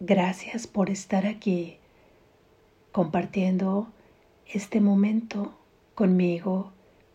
Gracias 0.00 0.66
por 0.66 0.90
estar 0.90 1.24
aquí 1.24 1.78
compartiendo 2.92 3.88
este 4.46 4.82
momento 4.82 5.56
conmigo, 5.94 6.70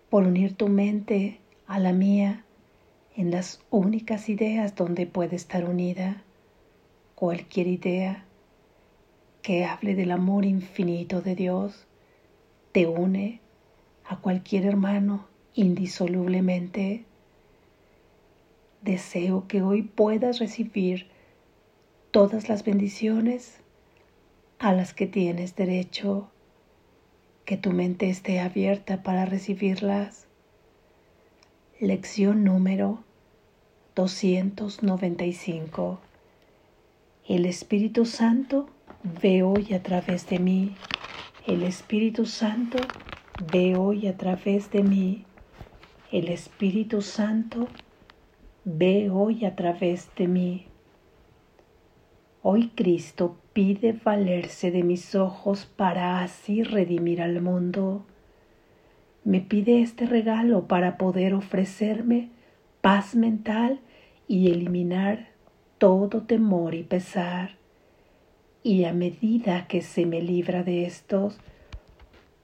por 0.09 0.23
unir 0.23 0.55
tu 0.55 0.67
mente 0.67 1.39
a 1.67 1.77
la 1.77 1.93
mía 1.93 2.43
en 3.15 3.29
las 3.29 3.61
únicas 3.69 4.29
ideas 4.29 4.75
donde 4.75 5.05
puede 5.05 5.35
estar 5.35 5.63
unida. 5.63 6.23
Cualquier 7.13 7.67
idea 7.67 8.25
que 9.43 9.63
hable 9.63 9.93
del 9.93 10.09
amor 10.09 10.43
infinito 10.43 11.21
de 11.21 11.35
Dios 11.35 11.85
te 12.71 12.87
une 12.87 13.41
a 14.05 14.17
cualquier 14.17 14.65
hermano 14.65 15.27
indisolublemente. 15.53 17.05
Deseo 18.81 19.47
que 19.47 19.61
hoy 19.61 19.83
puedas 19.83 20.39
recibir 20.39 21.10
todas 22.11 22.47
las 22.49 22.65
bendiciones 22.65 23.61
a 24.59 24.73
las 24.73 24.93
que 24.93 25.07
tienes 25.07 25.55
derecho, 25.55 26.29
que 27.45 27.55
tu 27.55 27.71
mente 27.71 28.09
esté 28.09 28.41
abierta 28.41 29.01
para 29.01 29.25
recibirlas. 29.25 30.27
Lección 31.79 32.43
número 32.43 33.05
295. 33.95 36.01
El 37.27 37.45
Espíritu 37.45 38.05
Santo 38.05 38.67
ve 39.21 39.43
hoy 39.43 39.73
a 39.73 39.81
través 39.81 40.27
de 40.27 40.39
mí. 40.39 40.75
El 41.47 41.63
Espíritu 41.63 42.25
Santo 42.25 42.77
ve 43.51 43.77
hoy 43.77 44.07
a 44.07 44.17
través 44.17 44.69
de 44.69 44.83
mí. 44.83 45.23
El 46.11 46.27
Espíritu 46.27 47.01
Santo 47.01 47.69
ve 48.65 49.09
hoy 49.09 49.45
a 49.45 49.55
través 49.55 50.09
de 50.17 50.27
mí. 50.27 50.70
Hoy 52.43 52.71
Cristo 52.73 53.37
pide 53.53 53.93
valerse 53.93 54.71
de 54.71 54.81
mis 54.81 55.13
ojos 55.13 55.65
para 55.65 56.23
así 56.23 56.63
redimir 56.63 57.21
al 57.21 57.39
mundo. 57.39 58.03
Me 59.23 59.41
pide 59.41 59.81
este 59.81 60.07
regalo 60.07 60.67
para 60.67 60.97
poder 60.97 61.35
ofrecerme 61.35 62.29
paz 62.81 63.13
mental 63.13 63.79
y 64.27 64.49
eliminar 64.49 65.27
todo 65.77 66.23
temor 66.23 66.73
y 66.73 66.81
pesar. 66.81 67.57
Y 68.63 68.85
a 68.85 68.93
medida 68.93 69.67
que 69.67 69.81
se 69.83 70.07
me 70.07 70.23
libra 70.23 70.63
de 70.63 70.85
estos, 70.85 71.37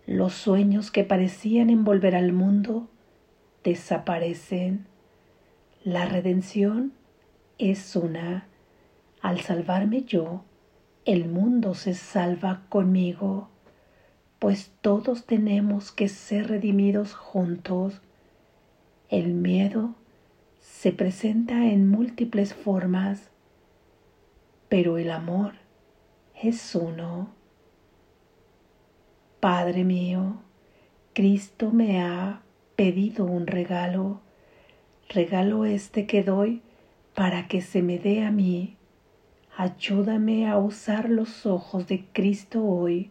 los 0.05 0.33
sueños 0.33 0.91
que 0.91 1.05
parecían 1.05 1.71
envolver 1.71 2.15
al 2.15 2.33
mundo 2.33 2.87
desaparecen. 3.63 4.85
La 5.83 6.05
redención 6.05 6.93
es 7.57 7.95
una 7.95 8.45
al 9.21 9.41
salvarme 9.41 10.03
yo, 10.03 10.43
el 11.05 11.27
mundo 11.27 11.73
se 11.73 11.93
salva 11.93 12.63
conmigo, 12.69 13.49
pues 14.39 14.71
todos 14.81 15.25
tenemos 15.25 15.91
que 15.91 16.09
ser 16.09 16.47
redimidos 16.47 17.13
juntos. 17.13 18.01
El 19.09 19.33
miedo 19.33 19.95
se 20.59 20.91
presenta 20.91 21.65
en 21.67 21.87
múltiples 21.87 22.53
formas, 22.53 23.31
pero 24.69 24.97
el 24.97 25.11
amor 25.11 25.53
es 26.41 26.75
uno. 26.75 27.29
Padre 29.39 29.83
mío, 29.83 30.41
Cristo 31.13 31.71
me 31.71 32.01
ha 32.01 32.41
pedido 32.75 33.25
un 33.25 33.47
regalo, 33.47 34.21
regalo 35.09 35.65
este 35.65 36.05
que 36.05 36.21
doy 36.21 36.61
para 37.15 37.47
que 37.47 37.61
se 37.61 37.81
me 37.81 37.97
dé 37.97 38.23
a 38.23 38.31
mí 38.31 38.76
Ayúdame 39.59 40.47
a 40.47 40.59
usar 40.59 41.09
los 41.09 41.47
ojos 41.47 41.87
de 41.87 42.05
Cristo 42.13 42.63
hoy 42.63 43.09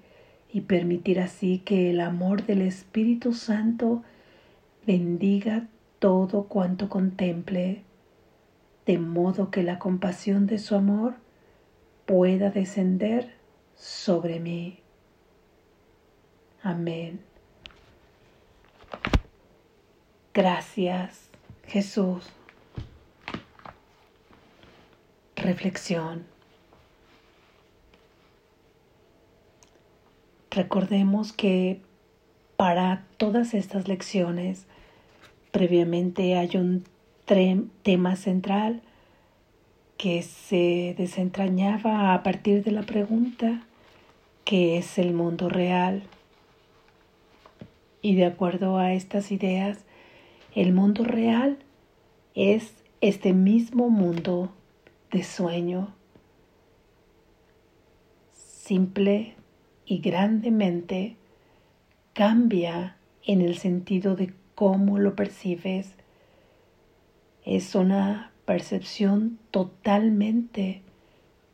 y 0.48 0.61
permitir 0.61 1.19
así 1.19 1.58
que 1.58 1.91
el 1.91 2.00
amor 2.00 2.47
del 2.47 2.62
Espíritu 2.62 3.33
Santo 3.33 4.05
bendiga 4.86 5.67
todo 5.98 6.45
cuanto 6.45 6.89
contemple, 6.89 7.83
de 8.86 8.98
modo 8.98 9.51
que 9.51 9.64
la 9.64 9.80
compasión 9.80 10.46
de 10.46 10.58
su 10.58 10.77
amor 10.77 11.17
pueda 12.05 12.51
descender 12.51 13.34
sobre 13.74 14.39
mí. 14.39 14.78
Amén. 16.63 17.18
Gracias, 20.33 21.28
Jesús. 21.67 22.30
Reflexión. 25.34 26.36
Recordemos 30.56 31.34
que 31.34 31.83
para 32.56 33.05
todas 33.18 33.52
estas 33.52 33.89
lecciones 33.89 34.64
previamente 35.50 36.34
hay 36.39 36.56
un 36.56 36.83
tema 37.83 38.17
central 38.17 38.80
que 39.98 40.22
se 40.22 40.95
desentrañaba 40.96 42.14
a 42.14 42.22
partir 42.22 42.64
de 42.64 42.70
la 42.70 42.84
pregunta 42.84 43.66
¿qué 44.46 44.78
es 44.78 44.96
el 44.96 45.12
mundo 45.12 45.50
real? 45.50 46.05
Y 48.00 48.14
de 48.14 48.24
acuerdo 48.24 48.78
a 48.78 48.95
estas 48.95 49.33
ideas, 49.33 49.84
el 50.55 50.72
mundo 50.72 51.05
real 51.05 51.58
es 52.34 52.72
este 53.02 53.34
mismo 53.34 53.90
mundo 53.90 54.55
de 55.12 55.22
sueño, 55.22 55.92
simple, 58.33 59.36
y 59.86 59.98
grandemente 59.98 61.17
cambia 62.13 62.97
en 63.24 63.41
el 63.41 63.57
sentido 63.57 64.17
de 64.17 64.35
cómo 64.55 64.98
lo 64.98 65.14
percibes. 65.14 65.95
Es 67.45 67.74
una 67.74 68.33
percepción 68.45 69.39
totalmente 69.51 70.83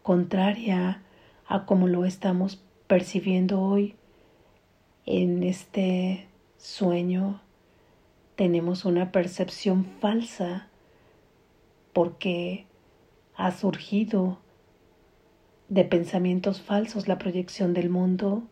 contraria 0.03 1.03
a 1.47 1.67
cómo 1.67 1.87
lo 1.89 2.05
estamos 2.05 2.63
percibiendo 2.87 3.61
hoy 3.61 3.95
en 5.05 5.43
este 5.43 6.27
sueño. 6.59 7.41
Tenemos 8.37 8.85
una 8.85 9.13
percepción 9.13 9.85
falsa 10.01 10.69
porque 11.93 12.67
ha 13.35 13.51
surgido 13.53 14.42
de 15.73 15.85
pensamientos 15.85 16.61
falsos 16.61 17.09
la 17.09 17.17
proyección 17.17 17.73
del 17.73 17.89
mundo 17.89 18.43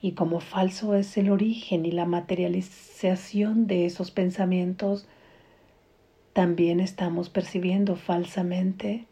y 0.00 0.12
como 0.12 0.38
falso 0.38 0.94
es 0.94 1.16
el 1.16 1.28
origen 1.28 1.84
y 1.84 1.90
la 1.90 2.04
materialización 2.04 3.66
de 3.66 3.84
esos 3.84 4.12
pensamientos, 4.12 5.08
también 6.34 6.78
estamos 6.78 7.30
percibiendo 7.30 7.96
falsamente. 7.96 9.06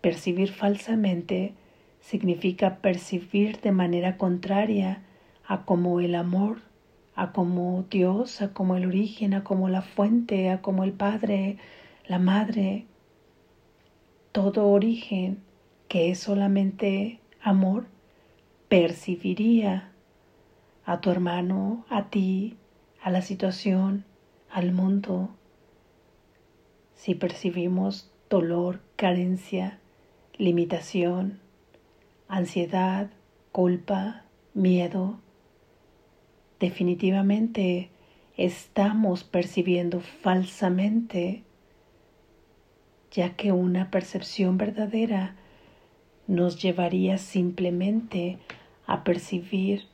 Percibir 0.00 0.50
falsamente 0.50 1.52
significa 2.00 2.76
percibir 2.76 3.60
de 3.60 3.72
manera 3.72 4.16
contraria 4.16 5.02
a 5.46 5.66
como 5.66 6.00
el 6.00 6.14
amor, 6.14 6.62
a 7.14 7.32
como 7.32 7.84
Dios, 7.90 8.40
a 8.40 8.54
como 8.54 8.76
el 8.76 8.86
origen, 8.86 9.34
a 9.34 9.44
como 9.44 9.68
la 9.68 9.82
fuente, 9.82 10.48
a 10.48 10.62
como 10.62 10.84
el 10.84 10.92
Padre, 10.92 11.58
la 12.06 12.18
Madre, 12.18 12.86
todo 14.32 14.68
origen 14.68 15.42
que 15.94 16.10
es 16.10 16.18
solamente 16.18 17.20
amor, 17.40 17.86
percibiría 18.68 19.92
a 20.84 21.00
tu 21.00 21.12
hermano, 21.12 21.86
a 21.88 22.10
ti, 22.10 22.56
a 23.00 23.12
la 23.12 23.22
situación, 23.22 24.04
al 24.50 24.72
mundo. 24.72 25.30
Si 26.96 27.14
percibimos 27.14 28.10
dolor, 28.28 28.80
carencia, 28.96 29.78
limitación, 30.36 31.38
ansiedad, 32.26 33.10
culpa, 33.52 34.24
miedo, 34.52 35.20
definitivamente 36.58 37.90
estamos 38.36 39.22
percibiendo 39.22 40.00
falsamente, 40.00 41.44
ya 43.12 43.36
que 43.36 43.52
una 43.52 43.92
percepción 43.92 44.58
verdadera 44.58 45.36
nos 46.26 46.60
llevaría 46.60 47.18
simplemente 47.18 48.38
a 48.86 49.04
percibir 49.04 49.84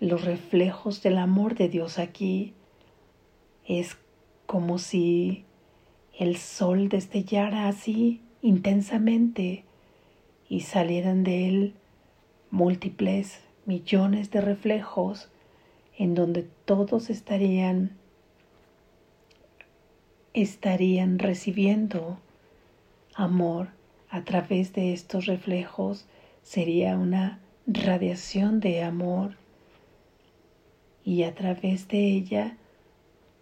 los 0.00 0.24
reflejos 0.24 1.02
del 1.02 1.18
amor 1.18 1.54
de 1.54 1.68
Dios 1.68 1.98
aquí. 1.98 2.52
Es 3.66 3.96
como 4.46 4.78
si 4.78 5.44
el 6.18 6.36
sol 6.36 6.88
destellara 6.88 7.68
así 7.68 8.20
intensamente 8.42 9.64
y 10.48 10.60
salieran 10.60 11.24
de 11.24 11.48
él 11.48 11.74
múltiples 12.50 13.40
millones 13.66 14.30
de 14.30 14.40
reflejos 14.40 15.28
en 15.96 16.14
donde 16.14 16.46
todos 16.64 17.10
estarían 17.10 17.96
estarían 20.34 21.18
recibiendo 21.18 22.18
amor 23.14 23.68
a 24.14 24.22
través 24.22 24.72
de 24.72 24.92
estos 24.92 25.26
reflejos 25.26 26.06
sería 26.44 26.96
una 26.96 27.40
radiación 27.66 28.60
de 28.60 28.84
amor 28.84 29.34
y 31.04 31.24
a 31.24 31.34
través 31.34 31.88
de 31.88 32.12
ella 32.12 32.56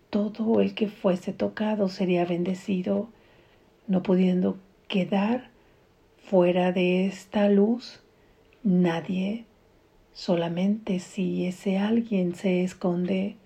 todo 0.09 0.63
el 0.63 0.75
que 0.75 0.89
fuese 0.89 1.35
tocado 1.35 1.91
sería 1.91 2.25
bendecido, 2.25 3.11
no 3.87 4.03
pudiendo 4.03 4.57
quedar 4.89 5.51
fuera 6.25 6.73
de 6.73 7.05
esta 7.05 7.51
luz 7.51 8.01
nadie, 8.63 9.45
solamente 10.15 11.01
si 11.01 11.45
ese 11.45 11.77
alguien 11.77 12.35
se 12.35 12.65
esconde, 12.65 13.37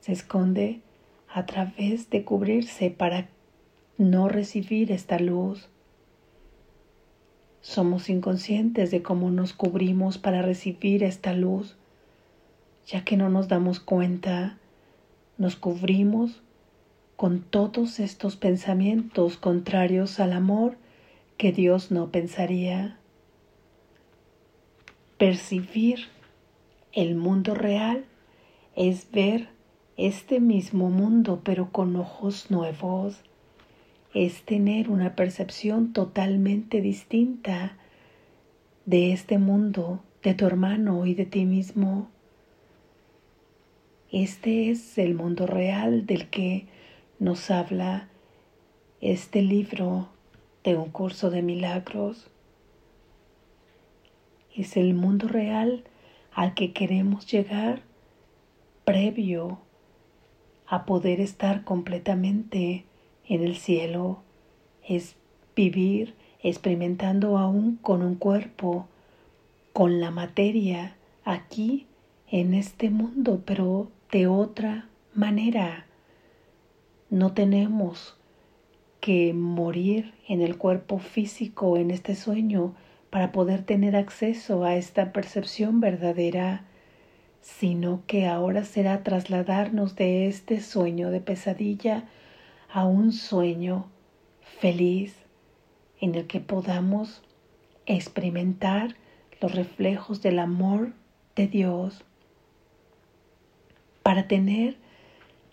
se 0.00 0.12
esconde 0.12 0.80
a 1.28 1.44
través 1.44 2.08
de 2.08 2.24
cubrirse 2.24 2.90
para 2.90 3.28
no 3.98 4.30
recibir 4.30 4.90
esta 4.90 5.18
luz. 5.18 5.68
Somos 7.62 8.10
inconscientes 8.10 8.90
de 8.90 9.02
cómo 9.02 9.30
nos 9.30 9.52
cubrimos 9.52 10.18
para 10.18 10.42
recibir 10.42 11.04
esta 11.04 11.32
luz, 11.32 11.76
ya 12.86 13.04
que 13.04 13.16
no 13.16 13.28
nos 13.28 13.46
damos 13.46 13.78
cuenta, 13.78 14.58
nos 15.38 15.54
cubrimos 15.54 16.42
con 17.14 17.40
todos 17.40 18.00
estos 18.00 18.34
pensamientos 18.34 19.36
contrarios 19.36 20.18
al 20.18 20.32
amor 20.32 20.76
que 21.36 21.52
Dios 21.52 21.92
no 21.92 22.10
pensaría. 22.10 22.98
Percibir 25.16 26.08
el 26.92 27.14
mundo 27.14 27.54
real 27.54 28.04
es 28.74 29.08
ver 29.12 29.48
este 29.96 30.40
mismo 30.40 30.90
mundo 30.90 31.42
pero 31.44 31.70
con 31.70 31.94
ojos 31.94 32.50
nuevos 32.50 33.22
es 34.14 34.42
tener 34.42 34.90
una 34.90 35.16
percepción 35.16 35.92
totalmente 35.92 36.80
distinta 36.80 37.76
de 38.84 39.12
este 39.12 39.38
mundo, 39.38 40.02
de 40.22 40.34
tu 40.34 40.46
hermano 40.46 41.06
y 41.06 41.14
de 41.14 41.24
ti 41.24 41.44
mismo. 41.44 42.08
Este 44.10 44.70
es 44.70 44.98
el 44.98 45.14
mundo 45.14 45.46
real 45.46 46.04
del 46.04 46.28
que 46.28 46.66
nos 47.18 47.50
habla 47.50 48.08
este 49.00 49.40
libro 49.40 50.08
de 50.64 50.76
un 50.76 50.90
curso 50.90 51.30
de 51.30 51.40
milagros. 51.40 52.28
Es 54.54 54.76
el 54.76 54.92
mundo 54.92 55.28
real 55.28 55.84
al 56.34 56.54
que 56.54 56.72
queremos 56.72 57.26
llegar 57.26 57.82
previo 58.84 59.58
a 60.66 60.84
poder 60.84 61.20
estar 61.20 61.64
completamente 61.64 62.84
en 63.28 63.42
el 63.42 63.56
cielo 63.56 64.22
es 64.86 65.16
vivir 65.54 66.14
experimentando 66.42 67.38
aún 67.38 67.76
con 67.76 68.02
un 68.02 68.16
cuerpo, 68.16 68.86
con 69.72 70.00
la 70.00 70.10
materia 70.10 70.96
aquí 71.24 71.86
en 72.28 72.54
este 72.54 72.90
mundo, 72.90 73.42
pero 73.44 73.88
de 74.10 74.26
otra 74.26 74.88
manera. 75.14 75.86
No 77.10 77.32
tenemos 77.32 78.16
que 79.00 79.34
morir 79.34 80.14
en 80.28 80.40
el 80.40 80.56
cuerpo 80.56 80.98
físico 80.98 81.76
en 81.76 81.90
este 81.90 82.14
sueño 82.14 82.74
para 83.10 83.32
poder 83.32 83.62
tener 83.62 83.96
acceso 83.96 84.64
a 84.64 84.76
esta 84.76 85.12
percepción 85.12 85.80
verdadera, 85.80 86.64
sino 87.42 88.02
que 88.06 88.26
ahora 88.26 88.64
será 88.64 89.02
trasladarnos 89.02 89.96
de 89.96 90.28
este 90.28 90.60
sueño 90.60 91.10
de 91.10 91.20
pesadilla 91.20 92.04
a 92.72 92.84
un 92.84 93.12
sueño 93.12 93.86
feliz 94.60 95.14
en 96.00 96.14
el 96.14 96.26
que 96.26 96.40
podamos 96.40 97.22
experimentar 97.84 98.96
los 99.40 99.54
reflejos 99.54 100.22
del 100.22 100.38
amor 100.38 100.92
de 101.36 101.48
Dios 101.48 102.04
para 104.02 104.26
tener 104.26 104.76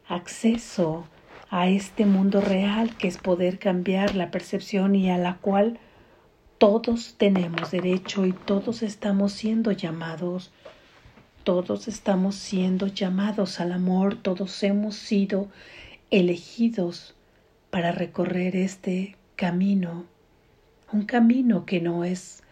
acceso 0.07 1.05
a 1.49 1.67
este 1.67 2.05
mundo 2.05 2.39
real 2.41 2.95
que 2.97 3.07
es 3.07 3.17
poder 3.17 3.59
cambiar 3.59 4.15
la 4.15 4.31
percepción 4.31 4.95
y 4.95 5.09
a 5.09 5.17
la 5.17 5.37
cual 5.37 5.79
todos 6.57 7.15
tenemos 7.17 7.71
derecho 7.71 8.25
y 8.25 8.33
todos 8.33 8.81
estamos 8.81 9.33
siendo 9.33 9.71
llamados. 9.71 10.51
Todos 11.43 11.87
estamos 11.87 12.35
siendo 12.35 12.87
llamados 12.87 13.59
al 13.59 13.71
amor, 13.71 14.15
todos 14.15 14.61
hemos 14.63 14.95
sido 14.95 15.47
elegidos 16.11 17.15
para 17.69 17.91
recorrer 17.91 18.55
este 18.55 19.15
camino, 19.35 20.05
un 20.91 21.05
camino 21.05 21.65
que 21.65 21.81
no 21.81 22.03
es 22.03 22.43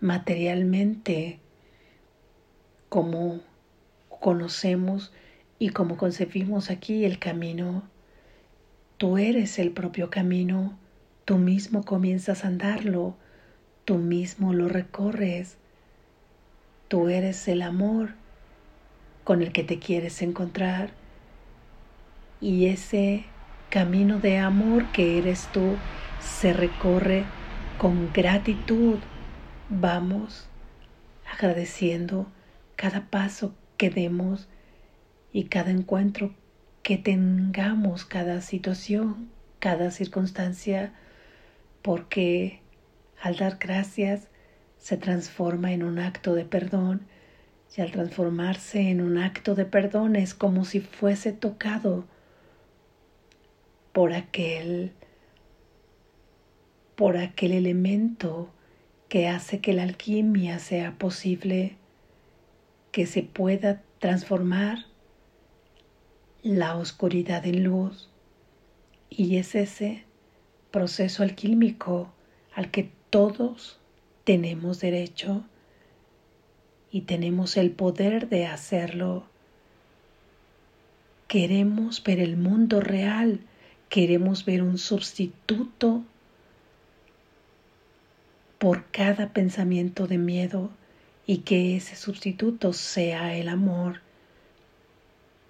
materialmente 0.00 1.38
como 2.88 3.40
conocemos 4.20 5.12
y 5.58 5.70
como 5.70 5.96
concebimos 5.96 6.70
aquí 6.70 7.04
el 7.04 7.18
camino. 7.18 7.82
Tú 8.98 9.16
eres 9.16 9.58
el 9.58 9.70
propio 9.70 10.10
camino, 10.10 10.78
tú 11.24 11.38
mismo 11.38 11.84
comienzas 11.84 12.44
a 12.44 12.48
andarlo, 12.48 13.16
tú 13.84 13.96
mismo 13.96 14.52
lo 14.52 14.68
recorres, 14.68 15.56
tú 16.88 17.08
eres 17.08 17.48
el 17.48 17.62
amor 17.62 18.10
con 19.24 19.42
el 19.42 19.52
que 19.52 19.64
te 19.64 19.78
quieres 19.78 20.20
encontrar 20.22 20.90
y 22.40 22.66
ese 22.66 23.24
camino 23.70 24.18
de 24.18 24.38
amor 24.38 24.90
que 24.92 25.18
eres 25.18 25.48
tú 25.52 25.76
se 26.20 26.52
recorre 26.52 27.24
con 27.78 28.12
gratitud. 28.12 28.98
Vamos 29.68 30.48
agradeciendo 31.30 32.26
cada 32.76 33.06
paso 33.10 33.54
que 33.76 33.90
demos 33.90 34.48
y 35.32 35.44
cada 35.44 35.70
encuentro 35.70 36.32
que 36.82 36.96
tengamos, 36.96 38.04
cada 38.04 38.40
situación, 38.40 39.28
cada 39.58 39.90
circunstancia, 39.90 40.92
porque 41.82 42.60
al 43.20 43.36
dar 43.36 43.58
gracias 43.60 44.28
se 44.78 44.96
transforma 44.96 45.72
en 45.72 45.82
un 45.82 45.98
acto 45.98 46.34
de 46.34 46.44
perdón 46.44 47.02
y 47.76 47.80
al 47.80 47.90
transformarse 47.90 48.88
en 48.88 49.00
un 49.00 49.18
acto 49.18 49.54
de 49.54 49.64
perdón 49.66 50.16
es 50.16 50.34
como 50.34 50.64
si 50.64 50.80
fuese 50.80 51.32
tocado 51.32 52.06
por 53.98 54.12
aquel 54.12 54.92
por 56.94 57.16
aquel 57.16 57.50
elemento 57.50 58.48
que 59.08 59.26
hace 59.26 59.58
que 59.58 59.72
la 59.72 59.82
alquimia 59.82 60.60
sea 60.60 60.92
posible, 60.92 61.74
que 62.92 63.06
se 63.06 63.24
pueda 63.24 63.82
transformar 63.98 64.86
la 66.44 66.76
oscuridad 66.76 67.44
en 67.44 67.64
luz. 67.64 68.08
Y 69.10 69.38
es 69.38 69.56
ese 69.56 70.04
proceso 70.70 71.24
alquímico 71.24 72.12
al 72.54 72.70
que 72.70 72.92
todos 73.10 73.80
tenemos 74.22 74.78
derecho 74.78 75.42
y 76.92 77.00
tenemos 77.00 77.56
el 77.56 77.72
poder 77.72 78.28
de 78.28 78.46
hacerlo. 78.46 79.24
Queremos 81.26 82.00
ver 82.04 82.20
el 82.20 82.36
mundo 82.36 82.80
real 82.80 83.40
queremos 83.88 84.44
ver 84.44 84.62
un 84.62 84.78
sustituto 84.78 86.04
por 88.58 88.84
cada 88.90 89.32
pensamiento 89.32 90.06
de 90.06 90.18
miedo 90.18 90.70
y 91.26 91.38
que 91.38 91.76
ese 91.76 91.96
sustituto 91.96 92.72
sea 92.72 93.36
el 93.36 93.48
amor. 93.48 94.00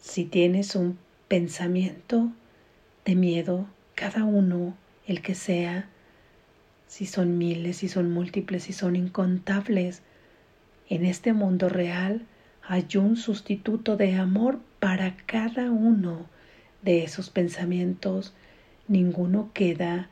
Si 0.00 0.25
tienes 0.25 0.76
un 0.76 0.99
pensamiento 1.26 2.30
de 3.04 3.14
miedo, 3.14 3.66
cada 3.95 4.25
uno, 4.25 4.76
el 5.07 5.23
que 5.23 5.35
sea, 5.35 5.88
si 6.87 7.07
son 7.07 7.38
miles, 7.38 7.78
si 7.78 7.88
son 7.88 8.11
múltiples, 8.11 8.64
si 8.64 8.73
son 8.73 8.97
incontables, 8.97 10.02
en 10.88 11.04
este 11.04 11.33
mundo 11.33 11.68
real 11.68 12.26
hay 12.62 12.87
un 12.97 13.16
sustituto 13.16 13.97
de 13.97 14.14
amor 14.14 14.61
para 14.78 15.16
cada 15.26 15.71
uno 15.71 16.26
de 16.83 17.05
esos 17.05 17.31
pensamientos, 17.31 18.35
ninguno 18.87 19.51
queda 19.53 20.11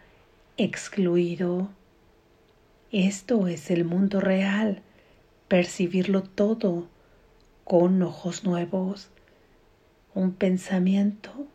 excluido. 0.57 1.71
Esto 2.93 3.47
es 3.49 3.71
el 3.71 3.85
mundo 3.85 4.21
real, 4.21 4.83
percibirlo 5.49 6.23
todo 6.23 6.89
con 7.65 8.03
ojos 8.03 8.45
nuevos, 8.45 9.11
un 10.15 10.33
pensamiento 10.33 11.47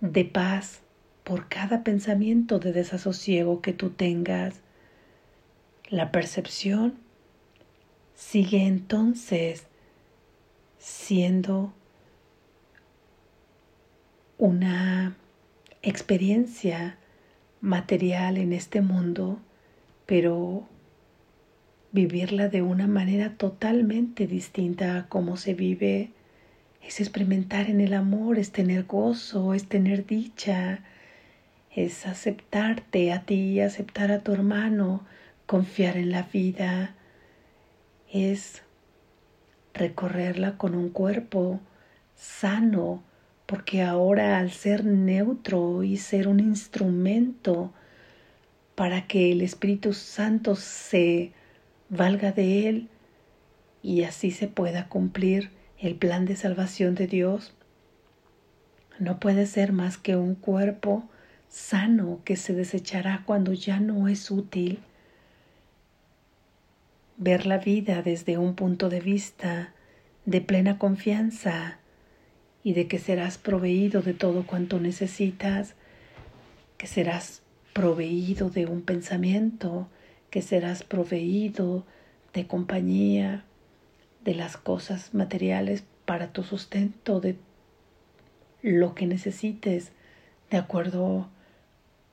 de 0.00 0.24
paz 0.24 0.80
por 1.24 1.48
cada 1.48 1.82
pensamiento 1.82 2.58
de 2.58 2.72
desasosiego 2.72 3.60
que 3.60 3.72
tú 3.72 3.90
tengas. 3.90 4.60
La 5.88 6.12
percepción 6.12 6.94
sigue 8.14 8.66
entonces 8.66 9.66
siendo 10.78 11.72
una 14.40 15.14
experiencia 15.82 16.96
material 17.60 18.38
en 18.38 18.54
este 18.54 18.80
mundo, 18.80 19.38
pero 20.06 20.66
vivirla 21.92 22.48
de 22.48 22.62
una 22.62 22.86
manera 22.86 23.34
totalmente 23.36 24.26
distinta 24.26 24.96
a 24.96 25.08
cómo 25.08 25.36
se 25.36 25.52
vive 25.52 26.12
es 26.82 27.00
experimentar 27.00 27.68
en 27.68 27.82
el 27.82 27.92
amor, 27.92 28.38
es 28.38 28.50
tener 28.50 28.84
gozo, 28.84 29.52
es 29.52 29.68
tener 29.68 30.06
dicha, 30.06 30.80
es 31.76 32.06
aceptarte 32.06 33.12
a 33.12 33.24
ti, 33.24 33.60
aceptar 33.60 34.10
a 34.10 34.20
tu 34.20 34.32
hermano, 34.32 35.04
confiar 35.44 35.98
en 35.98 36.10
la 36.10 36.22
vida, 36.22 36.94
es 38.10 38.62
recorrerla 39.74 40.56
con 40.56 40.74
un 40.74 40.88
cuerpo 40.88 41.60
sano, 42.16 43.02
porque 43.50 43.82
ahora 43.82 44.38
al 44.38 44.52
ser 44.52 44.84
neutro 44.84 45.82
y 45.82 45.96
ser 45.96 46.28
un 46.28 46.38
instrumento 46.38 47.72
para 48.76 49.08
que 49.08 49.32
el 49.32 49.40
Espíritu 49.40 49.92
Santo 49.92 50.54
se 50.54 51.32
valga 51.88 52.30
de 52.30 52.68
él 52.68 52.88
y 53.82 54.04
así 54.04 54.30
se 54.30 54.46
pueda 54.46 54.86
cumplir 54.86 55.50
el 55.80 55.96
plan 55.96 56.26
de 56.26 56.36
salvación 56.36 56.94
de 56.94 57.08
Dios, 57.08 57.52
no 59.00 59.18
puede 59.18 59.46
ser 59.46 59.72
más 59.72 59.98
que 59.98 60.14
un 60.14 60.36
cuerpo 60.36 61.02
sano 61.48 62.20
que 62.24 62.36
se 62.36 62.54
desechará 62.54 63.24
cuando 63.26 63.52
ya 63.52 63.80
no 63.80 64.06
es 64.06 64.30
útil. 64.30 64.78
Ver 67.16 67.46
la 67.46 67.58
vida 67.58 68.00
desde 68.02 68.38
un 68.38 68.54
punto 68.54 68.88
de 68.88 69.00
vista 69.00 69.72
de 70.24 70.40
plena 70.40 70.78
confianza 70.78 71.79
y 72.62 72.74
de 72.74 72.86
que 72.86 72.98
serás 72.98 73.38
proveído 73.38 74.02
de 74.02 74.14
todo 74.14 74.46
cuanto 74.46 74.80
necesitas, 74.80 75.74
que 76.76 76.86
serás 76.86 77.42
proveído 77.72 78.50
de 78.50 78.66
un 78.66 78.82
pensamiento, 78.82 79.88
que 80.30 80.42
serás 80.42 80.82
proveído 80.82 81.84
de 82.34 82.46
compañía, 82.46 83.44
de 84.24 84.34
las 84.34 84.56
cosas 84.56 85.14
materiales 85.14 85.84
para 86.04 86.32
tu 86.32 86.42
sustento, 86.42 87.20
de 87.20 87.36
lo 88.62 88.94
que 88.94 89.06
necesites, 89.06 89.92
de 90.50 90.58
acuerdo 90.58 91.28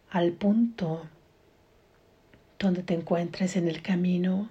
al 0.09 0.31
punto 0.31 1.07
donde 2.59 2.83
te 2.83 2.93
encuentres 2.93 3.55
en 3.55 3.67
el 3.67 3.81
camino, 3.81 4.49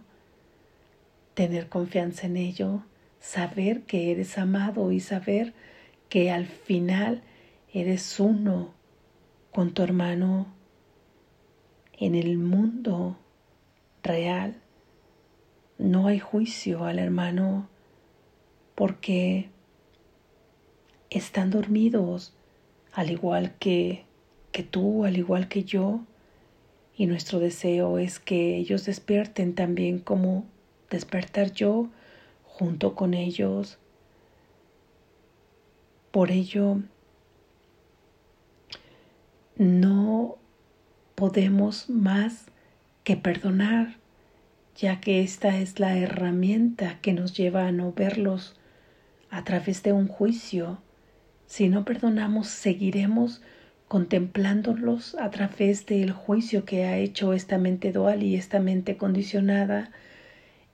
tener 1.35 1.69
confianza 1.69 2.27
en 2.27 2.37
ello, 2.37 2.83
saber 3.21 3.83
que 3.83 4.13
eres 4.13 4.39
amado 4.39 4.93
y 4.93 5.01
saber 5.01 5.55
que 6.09 6.31
al 6.31 6.47
final 6.47 7.23
eres 7.73 8.21
uno 8.21 8.73
con 9.53 9.73
tu 9.73 9.83
hermano 9.83 10.47
en 11.99 12.15
el 12.15 12.39
mundo 12.39 13.17
real. 14.03 14.61
No 15.79 16.07
hay 16.07 16.19
juicio 16.19 16.85
al 16.85 16.99
hermano 16.99 17.69
porque 18.75 19.51
están 21.11 21.51
dormidos 21.51 22.35
al 22.93 23.11
igual 23.11 23.55
que, 23.59 24.05
que 24.53 24.63
tú, 24.63 25.05
al 25.05 25.19
igual 25.19 25.49
que 25.49 25.65
yo, 25.65 26.01
y 26.97 27.07
nuestro 27.07 27.41
deseo 27.41 27.99
es 27.99 28.19
que 28.19 28.57
ellos 28.57 28.87
despierten 28.87 29.55
también 29.55 29.99
como 29.99 30.47
despertar 30.89 31.53
yo 31.53 31.91
junto 32.43 32.95
con 32.95 33.13
ellos. 33.13 33.79
Por 36.17 36.31
ello, 36.31 36.81
no 39.59 40.39
podemos 41.15 41.91
más 41.91 42.47
que 43.05 43.19
perdonar, 43.19 43.97
ya 44.75 44.99
que 44.99 45.21
esta 45.21 45.59
es 45.59 45.79
la 45.79 45.99
herramienta 45.99 47.01
que 47.03 47.13
nos 47.13 47.37
lleva 47.37 47.67
a 47.67 47.73
no 47.73 47.93
verlos 47.93 48.57
a 49.29 49.45
través 49.45 49.83
de 49.83 49.93
un 49.93 50.09
juicio. 50.09 50.81
Si 51.45 51.69
no 51.69 51.85
perdonamos, 51.85 52.49
seguiremos 52.49 53.43
contemplándolos 53.87 55.17
a 55.17 55.29
través 55.29 55.85
del 55.85 56.13
juicio 56.13 56.65
que 56.65 56.85
ha 56.85 56.97
hecho 56.97 57.35
esta 57.35 57.59
mente 57.59 57.93
dual 57.93 58.23
y 58.23 58.37
esta 58.37 58.59
mente 58.59 58.97
condicionada. 58.97 59.91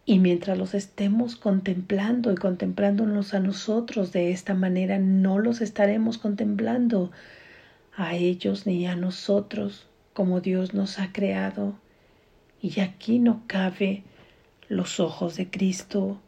Y 0.04 0.18
mientras 0.18 0.58
los 0.58 0.74
estemos 0.74 1.36
contemplando 1.36 2.32
y 2.32 2.34
contemplándonos 2.34 3.34
a 3.34 3.40
nosotros 3.40 4.12
de 4.12 4.32
esta 4.32 4.54
manera, 4.54 4.98
no 4.98 5.38
los 5.38 5.60
estaremos 5.60 6.18
contemplando 6.18 7.12
a 7.94 8.14
ellos 8.14 8.66
ni 8.66 8.86
a 8.86 8.96
nosotros 8.96 9.86
como 10.12 10.40
Dios 10.40 10.74
nos 10.74 10.98
ha 10.98 11.12
creado. 11.12 11.74
Y 12.60 12.80
aquí 12.80 13.18
no 13.18 13.42
cabe 13.46 14.02
los 14.68 14.98
ojos 14.98 15.36
de 15.36 15.50
Cristo. 15.50 16.18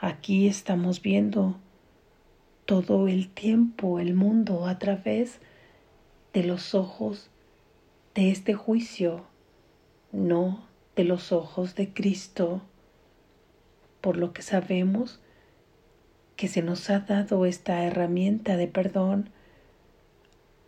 Aquí 0.00 0.48
estamos 0.48 1.00
viendo 1.00 1.56
todo 2.66 3.08
el 3.08 3.28
tiempo 3.28 4.00
el 4.00 4.14
mundo 4.14 4.66
a 4.66 4.78
través 4.78 5.38
de 6.32 6.44
los 6.44 6.74
ojos 6.74 7.28
de 8.14 8.30
este 8.30 8.54
juicio, 8.54 9.24
no 10.12 10.64
de 10.96 11.04
los 11.04 11.32
ojos 11.32 11.74
de 11.74 11.92
Cristo, 11.92 12.62
por 14.00 14.16
lo 14.16 14.32
que 14.32 14.42
sabemos 14.42 15.20
que 16.36 16.48
se 16.48 16.62
nos 16.62 16.88
ha 16.90 17.00
dado 17.00 17.44
esta 17.44 17.84
herramienta 17.84 18.56
de 18.56 18.66
perdón 18.66 19.30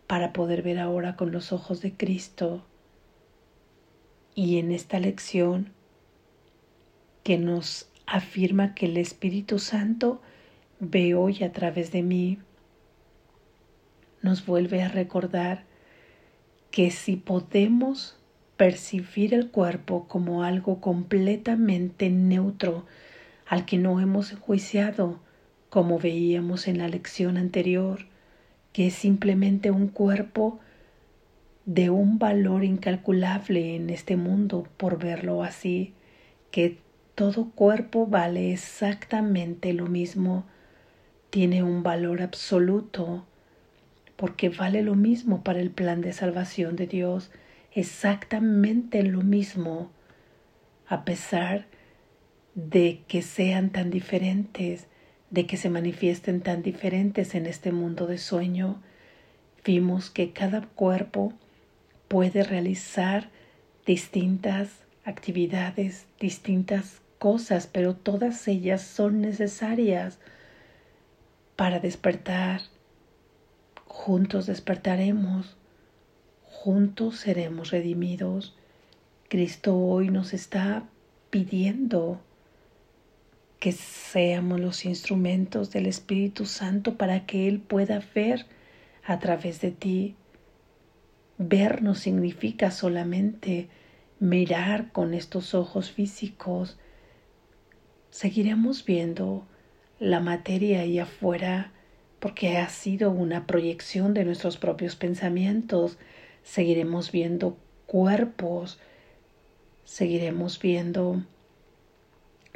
para 0.07 0.33
poder 0.33 0.61
ver 0.61 0.79
ahora 0.79 1.15
con 1.15 1.31
los 1.31 1.51
ojos 1.51 1.81
de 1.81 1.93
Cristo 1.93 2.63
y 4.35 4.59
en 4.59 4.71
esta 4.71 4.99
lección 4.99 5.71
que 7.23 7.37
nos 7.37 7.89
afirma 8.05 8.75
que 8.75 8.85
el 8.85 8.97
Espíritu 8.97 9.59
Santo 9.59 10.21
ve 10.79 11.15
hoy 11.15 11.43
a 11.43 11.51
través 11.51 11.91
de 11.91 12.03
mí, 12.03 12.39
nos 14.21 14.45
vuelve 14.45 14.83
a 14.83 14.89
recordar 14.89 15.63
que 16.71 16.91
si 16.91 17.15
podemos 17.15 18.17
percibir 18.57 19.33
el 19.33 19.49
cuerpo 19.49 20.07
como 20.07 20.43
algo 20.43 20.79
completamente 20.81 22.09
neutro 22.09 22.85
al 23.47 23.65
que 23.65 23.77
no 23.77 23.99
hemos 23.99 24.31
enjuiciado, 24.31 25.19
como 25.69 25.99
veíamos 25.99 26.67
en 26.67 26.77
la 26.77 26.87
lección 26.87 27.37
anterior, 27.37 28.05
que 28.73 28.87
es 28.87 28.93
simplemente 28.93 29.71
un 29.71 29.87
cuerpo 29.87 30.59
de 31.65 31.89
un 31.89 32.19
valor 32.19 32.63
incalculable 32.63 33.75
en 33.75 33.89
este 33.89 34.17
mundo 34.17 34.67
por 34.77 34.99
verlo 34.99 35.43
así, 35.43 35.93
que 36.51 36.77
todo 37.15 37.51
cuerpo 37.51 38.07
vale 38.07 38.51
exactamente 38.51 39.73
lo 39.73 39.87
mismo, 39.87 40.45
tiene 41.29 41.63
un 41.63 41.83
valor 41.83 42.21
absoluto, 42.21 43.25
porque 44.15 44.49
vale 44.49 44.81
lo 44.81 44.95
mismo 44.95 45.43
para 45.43 45.59
el 45.59 45.71
plan 45.71 46.01
de 46.01 46.13
salvación 46.13 46.75
de 46.75 46.87
Dios, 46.87 47.31
exactamente 47.71 49.03
lo 49.03 49.21
mismo, 49.21 49.89
a 50.87 51.05
pesar 51.05 51.65
de 52.55 53.01
que 53.07 53.21
sean 53.21 53.71
tan 53.71 53.89
diferentes, 53.89 54.87
de 55.29 55.47
que 55.47 55.57
se 55.57 55.69
manifiesten 55.69 56.41
tan 56.41 56.61
diferentes 56.61 57.35
en 57.35 57.45
este 57.45 57.71
mundo 57.71 58.05
de 58.05 58.17
sueño, 58.17 58.81
vimos 59.65 60.09
que 60.09 60.31
cada 60.31 60.61
cuerpo 60.61 61.33
puede 62.07 62.43
realizar 62.43 63.29
distintas 63.85 64.69
actividades, 65.03 66.05
distintas 66.19 67.01
cosas, 67.17 67.67
pero 67.67 67.95
todas 67.95 68.47
ellas 68.47 68.81
son 68.81 69.21
necesarias 69.21 70.19
para 71.55 71.79
despertar. 71.79 72.61
Juntos 73.85 74.45
despertaremos, 74.45 75.57
juntos 76.43 77.17
seremos 77.17 77.71
redimidos. 77.71 78.55
Cristo 79.29 79.77
hoy 79.77 80.09
nos 80.09 80.33
está 80.33 80.83
pidiendo 81.29 82.21
que 83.63 83.71
seamos 83.71 84.59
los 84.59 84.83
instrumentos 84.83 85.71
del 85.71 85.85
Espíritu 85.85 86.45
Santo 86.45 86.97
para 86.97 87.25
que 87.25 87.47
Él 87.47 87.61
pueda 87.61 88.03
ver 88.13 88.45
a 89.05 89.19
través 89.19 89.61
de 89.61 89.71
ti 89.71 90.17
Ver 91.37 91.81
no 91.81 91.95
significa 91.95 92.71
solamente 92.71 93.69
mirar 94.19 94.91
con 94.91 95.13
estos 95.13 95.55
ojos 95.55 95.91
físicos. 95.91 96.77
Seguiremos 98.09 98.83
viendo 98.83 99.47
la 99.97 100.19
materia 100.19 100.81
ahí 100.81 100.99
afuera 100.99 101.71
porque 102.19 102.57
ha 102.57 102.69
sido 102.69 103.11
una 103.11 103.47
proyección 103.47 104.13
de 104.13 104.25
nuestros 104.25 104.57
propios 104.57 104.95
pensamientos. 104.95 105.97
Seguiremos 106.43 107.11
viendo 107.11 107.57
cuerpos, 107.87 108.79
seguiremos 109.85 110.59
viendo 110.59 111.23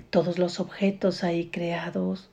todos 0.09 0.37
los 0.39 0.59
objetos 0.59 1.23
ahí 1.23 1.47
creados, 1.47 2.29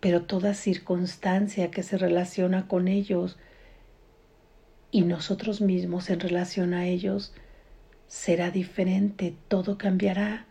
pero 0.00 0.22
toda 0.22 0.54
circunstancia 0.54 1.70
que 1.70 1.82
se 1.82 1.98
relaciona 1.98 2.66
con 2.66 2.88
ellos 2.88 3.38
y 4.90 5.02
nosotros 5.02 5.60
mismos 5.60 6.10
en 6.10 6.20
relación 6.20 6.74
a 6.74 6.86
ellos 6.86 7.32
será 8.06 8.50
diferente, 8.50 9.34
todo 9.48 9.78
cambiará, 9.78 10.46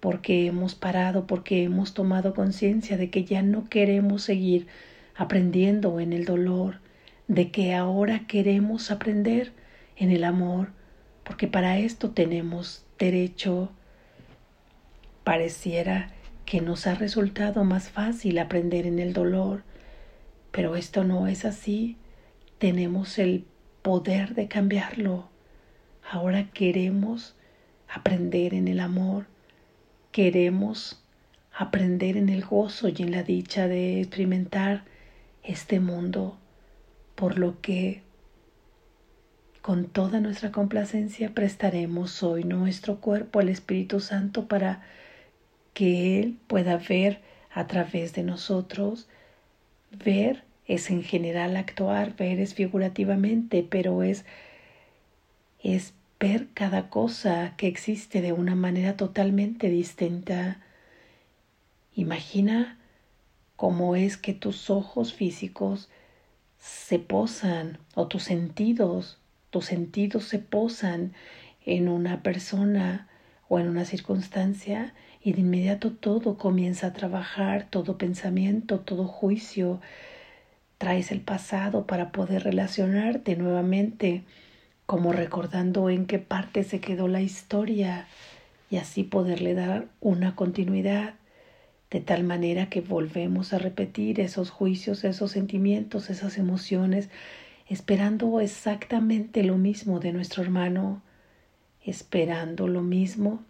porque 0.00 0.46
hemos 0.46 0.74
parado, 0.74 1.26
porque 1.26 1.62
hemos 1.62 1.94
tomado 1.94 2.34
conciencia 2.34 2.96
de 2.96 3.08
que 3.08 3.24
ya 3.24 3.40
no 3.42 3.68
queremos 3.68 4.22
seguir 4.24 4.66
aprendiendo 5.14 6.00
en 6.00 6.12
el 6.12 6.24
dolor, 6.24 6.80
de 7.28 7.50
que 7.50 7.74
ahora 7.74 8.26
queremos 8.26 8.90
aprender 8.90 9.52
en 9.96 10.10
el 10.10 10.24
amor, 10.24 10.72
porque 11.24 11.46
para 11.46 11.78
esto 11.78 12.10
tenemos 12.10 12.84
derecho. 12.98 13.70
Pareciera 15.24 16.10
que 16.44 16.60
nos 16.60 16.86
ha 16.86 16.94
resultado 16.94 17.64
más 17.64 17.90
fácil 17.90 18.38
aprender 18.38 18.86
en 18.86 18.98
el 18.98 19.12
dolor, 19.12 19.62
pero 20.50 20.74
esto 20.74 21.04
no 21.04 21.28
es 21.28 21.44
así. 21.44 21.96
Tenemos 22.58 23.18
el 23.18 23.44
poder 23.82 24.34
de 24.34 24.48
cambiarlo. 24.48 25.28
Ahora 26.10 26.50
queremos 26.50 27.36
aprender 27.88 28.54
en 28.54 28.66
el 28.66 28.80
amor, 28.80 29.26
queremos 30.10 31.02
aprender 31.54 32.16
en 32.16 32.28
el 32.28 32.44
gozo 32.44 32.88
y 32.88 33.02
en 33.02 33.12
la 33.12 33.22
dicha 33.22 33.68
de 33.68 34.00
experimentar 34.00 34.84
este 35.42 35.80
mundo, 35.80 36.36
por 37.14 37.38
lo 37.38 37.60
que 37.60 38.02
con 39.60 39.86
toda 39.86 40.18
nuestra 40.20 40.50
complacencia 40.50 41.32
prestaremos 41.34 42.22
hoy 42.24 42.42
nuestro 42.42 42.96
cuerpo 43.00 43.38
al 43.38 43.48
Espíritu 43.48 44.00
Santo 44.00 44.48
para 44.48 44.82
que 45.74 46.20
Él 46.20 46.38
pueda 46.46 46.76
ver 46.76 47.20
a 47.50 47.66
través 47.66 48.12
de 48.14 48.22
nosotros. 48.22 49.08
Ver 49.90 50.44
es 50.66 50.90
en 50.90 51.02
general 51.02 51.56
actuar, 51.56 52.16
ver 52.16 52.40
es 52.40 52.54
figurativamente, 52.54 53.66
pero 53.68 54.02
es, 54.02 54.24
es 55.62 55.94
ver 56.18 56.48
cada 56.54 56.88
cosa 56.88 57.54
que 57.56 57.66
existe 57.66 58.20
de 58.20 58.32
una 58.32 58.54
manera 58.54 58.96
totalmente 58.96 59.68
distinta. 59.68 60.60
Imagina 61.94 62.78
cómo 63.56 63.96
es 63.96 64.16
que 64.16 64.32
tus 64.32 64.70
ojos 64.70 65.12
físicos 65.12 65.88
se 66.58 66.98
posan 66.98 67.78
o 67.94 68.06
tus 68.06 68.22
sentidos 68.22 69.18
tus 69.52 69.66
sentidos 69.66 70.24
se 70.24 70.38
posan 70.38 71.12
en 71.66 71.88
una 71.90 72.22
persona 72.22 73.06
o 73.52 73.58
en 73.58 73.68
una 73.68 73.84
circunstancia 73.84 74.94
y 75.22 75.34
de 75.34 75.42
inmediato 75.42 75.92
todo 75.92 76.38
comienza 76.38 76.86
a 76.86 76.92
trabajar, 76.94 77.66
todo 77.68 77.98
pensamiento, 77.98 78.80
todo 78.80 79.04
juicio. 79.04 79.78
Traes 80.78 81.12
el 81.12 81.20
pasado 81.20 81.86
para 81.86 82.12
poder 82.12 82.44
relacionarte 82.44 83.36
nuevamente, 83.36 84.22
como 84.86 85.12
recordando 85.12 85.90
en 85.90 86.06
qué 86.06 86.18
parte 86.18 86.64
se 86.64 86.80
quedó 86.80 87.08
la 87.08 87.20
historia 87.20 88.06
y 88.70 88.78
así 88.78 89.02
poderle 89.02 89.52
dar 89.52 89.84
una 90.00 90.34
continuidad, 90.34 91.16
de 91.90 92.00
tal 92.00 92.24
manera 92.24 92.70
que 92.70 92.80
volvemos 92.80 93.52
a 93.52 93.58
repetir 93.58 94.18
esos 94.18 94.48
juicios, 94.48 95.04
esos 95.04 95.30
sentimientos, 95.30 96.08
esas 96.08 96.38
emociones 96.38 97.10
esperando 97.68 98.40
exactamente 98.40 99.42
lo 99.42 99.58
mismo 99.58 100.00
de 100.00 100.14
nuestro 100.14 100.42
hermano, 100.42 101.02
esperando 101.84 102.68
lo 102.68 102.82
mismo 102.82 103.42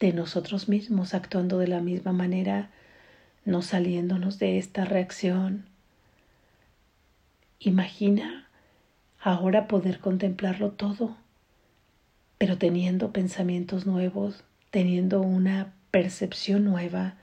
de 0.00 0.12
nosotros 0.12 0.68
mismos, 0.68 1.14
actuando 1.14 1.58
de 1.58 1.68
la 1.68 1.80
misma 1.80 2.12
manera, 2.12 2.70
no 3.44 3.62
saliéndonos 3.62 4.38
de 4.38 4.58
esta 4.58 4.84
reacción. 4.84 5.64
Imagina 7.60 8.48
ahora 9.20 9.68
poder 9.68 10.00
contemplarlo 10.00 10.72
todo, 10.72 11.16
pero 12.38 12.58
teniendo 12.58 13.12
pensamientos 13.12 13.86
nuevos, 13.86 14.42
teniendo 14.70 15.20
una 15.20 15.72
percepción 15.92 16.64
nueva, 16.64 17.14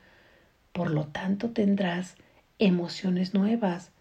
por 0.71 0.91
lo 0.91 1.07
tanto 1.07 1.49
tendrás 1.49 2.15
emociones 2.59 3.33
nuevas, 3.33 3.91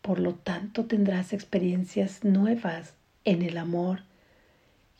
por 0.00 0.18
lo 0.18 0.34
tanto 0.34 0.86
tendrás 0.86 1.34
experiencias 1.34 2.24
nuevas 2.24 2.94
en 3.24 3.42
el 3.42 3.58
amor 3.58 4.00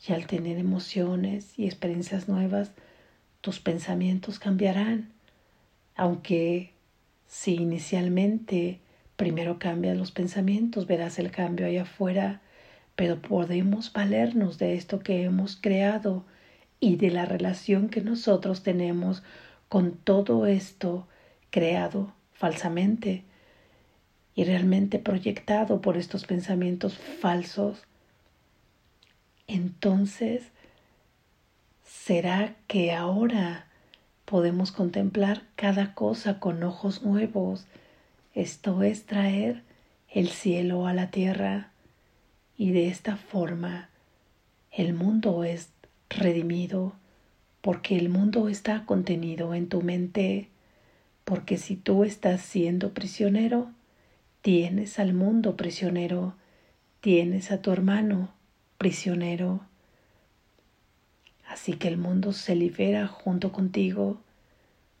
y 0.07 0.13
al 0.13 0.27
tener 0.27 0.57
emociones 0.57 1.57
y 1.57 1.65
experiencias 1.65 2.27
nuevas, 2.27 2.71
tus 3.41 3.59
pensamientos 3.59 4.39
cambiarán. 4.39 5.11
Aunque 5.95 6.71
si 7.27 7.55
inicialmente 7.55 8.79
primero 9.15 9.59
cambian 9.59 9.97
los 9.97 10.11
pensamientos, 10.11 10.87
verás 10.87 11.19
el 11.19 11.31
cambio 11.31 11.65
allá 11.65 11.83
afuera, 11.83 12.41
pero 12.95 13.21
podemos 13.21 13.91
valernos 13.93 14.57
de 14.57 14.75
esto 14.75 14.99
que 14.99 15.23
hemos 15.23 15.55
creado 15.55 16.25
y 16.79 16.97
de 16.97 17.11
la 17.11 17.25
relación 17.25 17.89
que 17.89 18.01
nosotros 18.01 18.63
tenemos 18.63 19.23
con 19.69 19.93
todo 19.93 20.45
esto 20.45 21.07
creado 21.49 22.13
falsamente 22.33 23.23
y 24.35 24.43
realmente 24.43 24.99
proyectado 24.99 25.81
por 25.81 25.97
estos 25.97 26.25
pensamientos 26.25 26.97
falsos, 26.97 27.83
entonces 29.47 30.43
será 31.83 32.55
que 32.67 32.93
ahora 32.93 33.67
podemos 34.25 34.71
contemplar 34.71 35.43
cada 35.55 35.93
cosa 35.93 36.39
con 36.39 36.63
ojos 36.63 37.03
nuevos. 37.03 37.65
Esto 38.33 38.83
es 38.83 39.05
traer 39.05 39.63
el 40.09 40.29
cielo 40.29 40.87
a 40.87 40.93
la 40.93 41.11
tierra. 41.11 41.71
Y 42.57 42.71
de 42.71 42.87
esta 42.87 43.17
forma 43.17 43.89
el 44.71 44.93
mundo 44.93 45.43
es 45.43 45.69
redimido 46.09 46.93
porque 47.61 47.97
el 47.97 48.09
mundo 48.09 48.47
está 48.47 48.85
contenido 48.85 49.53
en 49.53 49.69
tu 49.69 49.81
mente, 49.81 50.49
porque 51.23 51.57
si 51.57 51.75
tú 51.75 52.03
estás 52.03 52.41
siendo 52.41 52.93
prisionero, 52.93 53.71
Tienes 54.45 54.99
al 54.99 55.15
mundo 55.15 55.57
prisionero, 55.57 56.35
tienes 57.01 57.51
a 57.51 57.63
tu 57.63 57.71
hermano 57.71 58.29
prisionero. 58.77 59.61
Así 61.47 61.73
que 61.73 61.87
el 61.87 61.97
mundo 61.97 62.33
se 62.33 62.55
libera 62.55 63.07
junto 63.07 63.51
contigo. 63.51 64.21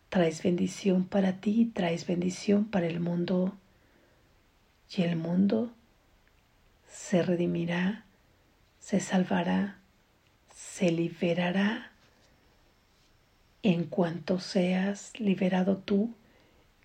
Traes 0.09 0.43
bendición 0.43 1.05
para 1.05 1.41
ti, 1.41 1.71
traes 1.73 2.07
bendición 2.07 2.65
para 2.65 2.87
el 2.87 2.99
mundo. 2.99 3.53
Y 4.95 5.01
el 5.01 5.15
mundo 5.15 5.71
se 6.87 7.23
redimirá, 7.23 8.05
se 8.79 8.99
salvará, 8.99 9.77
se 10.53 10.91
liberará 10.91 11.91
en 13.63 13.85
cuanto 13.85 14.39
seas 14.39 15.19
liberado 15.19 15.77
tú 15.77 16.13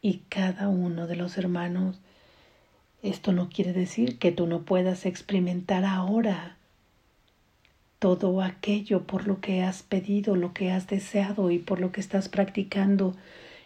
y 0.00 0.22
cada 0.30 0.68
uno 0.68 1.06
de 1.06 1.16
los 1.16 1.36
hermanos 1.36 2.00
esto 3.02 3.32
no 3.32 3.48
quiere 3.48 3.72
decir 3.72 4.18
que 4.18 4.32
tú 4.32 4.46
no 4.46 4.62
puedas 4.62 5.06
experimentar 5.06 5.84
ahora 5.84 6.56
todo 8.00 8.40
aquello 8.40 9.02
por 9.04 9.28
lo 9.28 9.40
que 9.40 9.62
has 9.62 9.82
pedido, 9.82 10.34
lo 10.34 10.54
que 10.54 10.72
has 10.72 10.88
deseado 10.88 11.50
y 11.50 11.58
por 11.58 11.80
lo 11.80 11.92
que 11.92 12.00
estás 12.00 12.30
practicando 12.30 13.14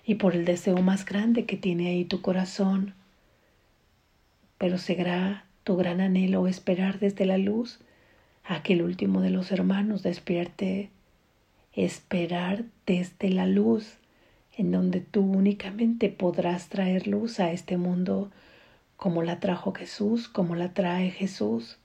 y 0.05 0.17
por 0.17 0.35
el 0.35 0.45
deseo 0.45 0.83
más 0.83 1.05
grande 1.05 1.47
que 1.47 1.57
tiene 1.57 1.89
ahí 1.89 2.05
tu 2.05 2.21
corazón. 2.21 2.95
Pero 4.59 4.77
será 4.77 5.45
tu 5.63 5.77
gran 5.77 6.01
anhelo 6.01 6.49
esperar 6.49 6.99
desde 6.99 7.27
la 7.27 7.39
luz 7.39 7.79
a 8.45 8.63
que 8.65 8.73
el 8.73 8.83
último 8.83 9.21
de 9.21 9.31
los 9.31 9.53
hermanos 9.53 10.03
despierte, 10.03 10.91
esperar 11.73 12.65
desde 12.87 13.31
la 13.31 13.47
luz, 13.47 13.99
en 14.57 14.73
donde 14.73 15.01
tú 15.01 15.21
únicamente 15.23 16.09
podrás 16.09 16.69
traer 16.69 17.07
luz 17.07 17.39
a 17.39 17.53
este 17.53 17.77
mundo 17.77 18.33
como 18.97 19.23
la 19.23 19.39
trajo 19.39 19.73
Jesús, 19.73 20.29
como 20.29 20.57
la 20.57 20.75
trae 20.75 21.11
Jesús. 21.11 21.79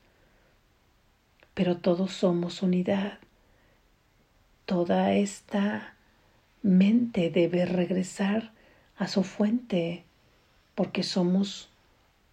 Pero 1.59 1.75
todos 1.75 2.13
somos 2.13 2.63
unidad. 2.63 3.19
Toda 4.65 5.11
esta 5.11 5.93
mente 6.61 7.29
debe 7.29 7.65
regresar 7.65 8.53
a 8.95 9.09
su 9.09 9.23
fuente, 9.23 10.05
porque 10.73 11.03
somos 11.03 11.69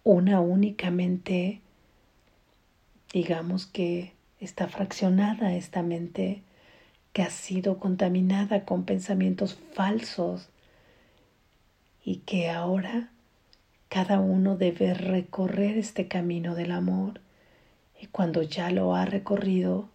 una 0.05 0.39
única 0.39 0.91
mente, 0.91 1.59
digamos 3.11 3.65
que 3.65 4.13
está 4.39 4.69
fraccionada 4.69 5.55
esta 5.55 5.83
mente 5.83 6.41
que 7.11 7.21
ha 7.21 7.29
sido 7.29 7.79
contaminada 7.79 8.63
con 8.63 8.85
pensamientos 8.85 9.59
falsos 9.73 10.47
y 12.01 12.19
que 12.19 12.49
ahora 12.49 13.11
cada 13.89 14.21
uno 14.21 14.55
debe 14.55 14.93
recorrer 14.93 15.77
este 15.77 16.07
camino 16.07 16.55
del 16.55 16.71
amor 16.71 17.19
y 17.99 18.07
cuando 18.07 18.41
ya 18.41 18.69
lo 18.71 18.95
ha 18.95 19.05
recorrido, 19.05 19.89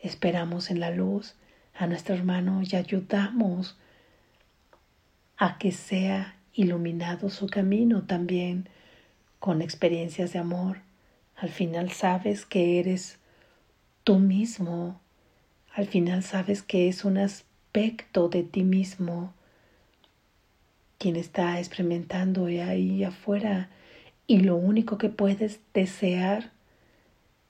esperamos 0.00 0.70
en 0.70 0.80
la 0.80 0.90
luz 0.90 1.34
a 1.74 1.86
nuestro 1.86 2.14
hermano 2.14 2.62
y 2.62 2.76
ayudamos 2.76 3.76
a 5.36 5.58
que 5.58 5.72
sea 5.72 6.36
iluminado 6.52 7.30
su 7.30 7.46
camino 7.46 8.02
también 8.02 8.68
con 9.38 9.62
experiencias 9.62 10.32
de 10.32 10.40
amor. 10.40 10.78
Al 11.36 11.50
final 11.50 11.92
sabes 11.92 12.44
que 12.44 12.80
eres 12.80 13.18
tú 14.02 14.18
mismo. 14.18 15.00
Al 15.72 15.86
final 15.86 16.24
sabes 16.24 16.62
que 16.62 16.88
es 16.88 17.04
un 17.04 17.18
aspecto 17.18 18.28
de 18.28 18.42
ti 18.42 18.64
mismo 18.64 19.32
quien 20.98 21.14
está 21.14 21.60
experimentando 21.60 22.46
ahí 22.46 23.04
afuera 23.04 23.70
y 24.26 24.40
lo 24.40 24.56
único 24.56 24.98
que 24.98 25.08
puedes 25.08 25.60
desear 25.72 26.50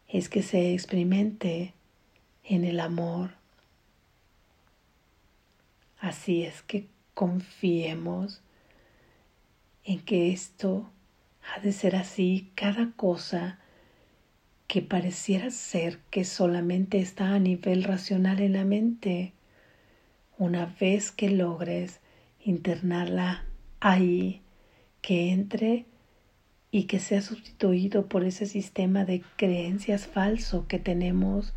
es 0.09 0.29
que 0.29 0.43
se 0.43 0.73
experimente 0.73 1.75
en 2.45 2.65
el 2.65 2.81
amor. 2.81 3.31
Así 6.01 6.45
es 6.45 6.63
que 6.63 6.89
confiemos 7.15 8.41
en 9.85 10.01
que 10.01 10.33
esto 10.33 10.91
ha 11.43 11.61
de 11.61 11.73
ser 11.73 11.97
así 11.97 12.51
cada 12.55 12.93
cosa 12.93 13.59
que 14.67 14.83
pareciera 14.83 15.51
ser 15.51 15.99
que 16.11 16.25
solamente 16.25 16.99
está 16.99 17.35
a 17.35 17.39
nivel 17.39 17.85
racional 17.85 18.41
en 18.41 18.53
la 18.53 18.65
mente. 18.65 19.33
Una 20.37 20.67
vez 20.79 21.11
que 21.11 21.31
logres 21.31 22.01
internarla 22.45 23.45
ahí, 23.81 24.43
que 25.01 25.31
entre 25.33 25.87
y 26.71 26.85
que 26.85 26.99
sea 26.99 27.23
sustituido 27.23 28.07
por 28.07 28.25
ese 28.25 28.47
sistema 28.47 29.05
de 29.05 29.23
creencias 29.37 30.07
falso 30.07 30.67
que 30.69 30.79
tenemos, 30.79 31.55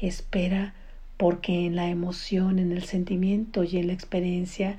espera 0.00 0.74
porque 1.16 1.66
en 1.66 1.76
la 1.76 1.88
emoción, 1.88 2.58
en 2.58 2.72
el 2.72 2.84
sentimiento 2.84 3.64
y 3.64 3.78
en 3.78 3.86
la 3.86 3.92
experiencia 3.92 4.78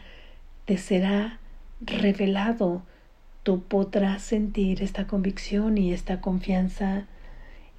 te 0.65 0.77
será 0.77 1.39
revelado. 1.81 2.83
Tú 3.43 3.63
podrás 3.63 4.21
sentir 4.21 4.83
esta 4.83 5.07
convicción 5.07 5.77
y 5.77 5.93
esta 5.93 6.21
confianza. 6.21 7.07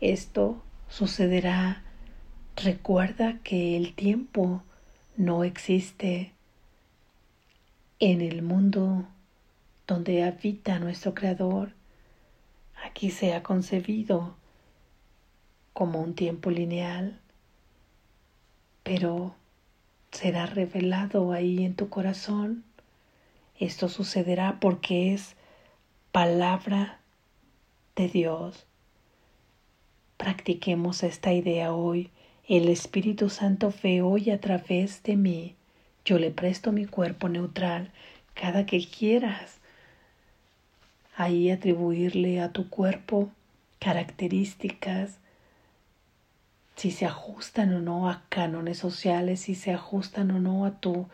Esto 0.01 0.63
sucederá. 0.89 1.83
Recuerda 2.57 3.39
que 3.43 3.77
el 3.77 3.95
tiempo 3.95 4.63
no 5.17 5.45
existe 5.45 6.33
en 8.01 8.21
el 8.21 8.43
mundo 8.43 9.07
donde 9.87 10.25
habita 10.25 10.79
nuestro 10.79 11.15
Creador. 11.15 11.73
Aquí 12.85 13.11
se 13.11 13.33
ha 13.33 13.43
concebido 13.43 14.37
como 15.73 16.03
un 16.03 16.15
tiempo 16.15 16.51
lineal, 16.51 17.19
pero 18.83 19.35
será 20.13 20.45
revelado 20.45 21.33
ahí 21.33 21.65
en 21.65 21.77
tu 21.77 21.89
corazón. 21.89 22.63
Esto 23.59 23.89
sucederá 23.89 24.59
porque 24.61 25.15
es 25.15 25.35
palabra 26.13 27.01
de 27.97 28.09
Dios. 28.09 28.67
Practiquemos 30.19 31.05
esta 31.05 31.33
idea 31.33 31.73
hoy. 31.73 32.11
El 32.47 32.69
Espíritu 32.69 33.31
Santo 33.31 33.73
ve 33.83 34.03
hoy 34.03 34.29
a 34.29 34.43
través 34.43 35.03
de 35.05 35.17
mí. 35.17 35.57
Yo 36.05 36.19
le 36.19 36.31
presto 36.31 36.71
mi 36.71 36.85
cuerpo 36.85 37.31
neutral 37.31 37.93
cada 38.35 38.67
que 38.67 38.87
quieras 38.87 39.59
ahí 41.17 41.51
atribuirle 41.51 42.41
a 42.41 42.53
tu 42.53 42.69
cuerpo 42.69 43.31
características, 43.79 45.19
si 46.77 46.91
se 46.91 47.07
ajustan 47.07 47.73
o 47.75 47.81
no 47.81 48.09
a 48.11 48.23
cánones 48.29 48.79
sociales, 48.79 49.41
si 49.41 49.55
se 49.55 49.73
ajustan 49.73 50.31
o 50.33 50.41
no 50.41 50.65
a 50.65 50.73
tu 50.81 51.07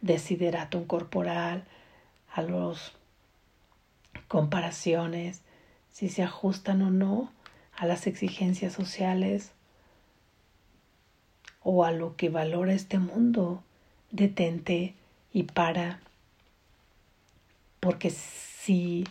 desideratum 0.00 0.84
corporal, 0.86 1.64
a 2.32 2.42
las 2.42 2.92
comparaciones, 4.26 5.42
si 5.92 6.08
se 6.08 6.22
ajustan 6.22 6.82
o 6.82 6.90
no 6.90 7.30
a 7.76 7.86
las 7.86 8.06
exigencias 8.06 8.72
sociales 8.72 9.52
o 11.62 11.84
a 11.84 11.92
lo 11.92 12.16
que 12.16 12.28
valora 12.28 12.74
este 12.74 12.98
mundo, 12.98 13.62
detente 14.10 14.94
y 15.32 15.44
para. 15.44 16.00
Porque 17.80 18.10
si 18.10 19.04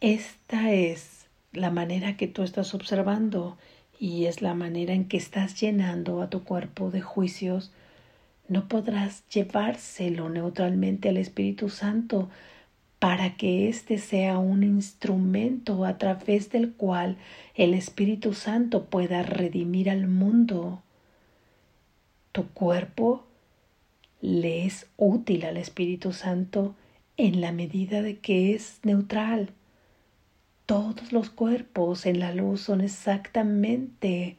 esta 0.00 0.72
es 0.72 1.26
la 1.52 1.70
manera 1.70 2.16
que 2.16 2.28
tú 2.28 2.42
estás 2.42 2.74
observando 2.74 3.56
y 3.98 4.26
es 4.26 4.42
la 4.42 4.54
manera 4.54 4.92
en 4.92 5.08
que 5.08 5.16
estás 5.16 5.58
llenando 5.60 6.20
a 6.20 6.28
tu 6.28 6.44
cuerpo 6.44 6.90
de 6.90 7.00
juicios. 7.00 7.72
No 8.48 8.68
podrás 8.68 9.26
llevárselo 9.28 10.28
neutralmente 10.28 11.08
al 11.08 11.16
Espíritu 11.16 11.68
Santo 11.70 12.28
para 12.98 13.36
que 13.36 13.68
éste 13.68 13.98
sea 13.98 14.38
un 14.38 14.62
instrumento 14.62 15.84
a 15.84 15.98
través 15.98 16.50
del 16.50 16.72
cual 16.72 17.16
el 17.54 17.74
Espíritu 17.74 18.34
Santo 18.34 18.84
pueda 18.84 19.22
redimir 19.22 19.90
al 19.90 20.06
mundo. 20.06 20.82
Tu 22.32 22.46
cuerpo 22.48 23.24
le 24.20 24.66
es 24.66 24.86
útil 24.96 25.44
al 25.44 25.56
Espíritu 25.56 26.12
Santo 26.12 26.74
en 27.16 27.40
la 27.40 27.52
medida 27.52 28.02
de 28.02 28.18
que 28.18 28.54
es 28.54 28.80
neutral. 28.82 29.50
Todos 30.66 31.12
los 31.12 31.30
cuerpos 31.30 32.06
en 32.06 32.18
la 32.18 32.34
luz 32.34 32.60
son 32.62 32.80
exactamente 32.80 34.36